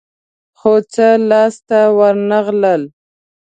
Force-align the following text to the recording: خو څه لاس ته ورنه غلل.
خو 0.59 0.73
څه 0.93 1.07
لاس 1.29 1.55
ته 1.67 1.79
ورنه 1.97 2.37
غلل. 2.45 2.81